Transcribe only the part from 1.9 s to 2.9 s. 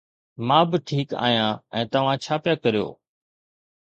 توهان ڇا پيا ڪريو؟